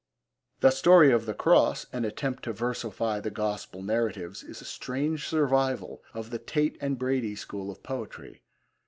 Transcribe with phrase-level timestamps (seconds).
[0.61, 5.27] The Story of the Cross, an attempt to versify the Gospel narratives, is a strange
[5.27, 8.41] survival of the Tate and Brady school of poetry.